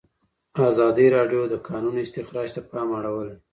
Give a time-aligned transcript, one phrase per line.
[0.69, 3.35] ازادي راډیو د د کانونو استخراج ته پام اړولی.